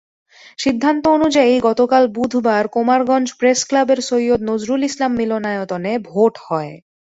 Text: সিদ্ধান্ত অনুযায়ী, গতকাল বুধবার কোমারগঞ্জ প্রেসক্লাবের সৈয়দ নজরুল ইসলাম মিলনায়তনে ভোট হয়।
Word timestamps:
সিদ্ধান্ত 0.59 1.03
অনুযায়ী, 1.17 1.53
গতকাল 1.67 2.03
বুধবার 2.15 2.63
কোমারগঞ্জ 2.75 3.27
প্রেসক্লাবের 3.39 3.99
সৈয়দ 4.09 4.39
নজরুল 4.49 4.81
ইসলাম 4.89 5.11
মিলনায়তনে 5.19 5.91
ভোট 6.09 6.33
হয়। 6.47 6.73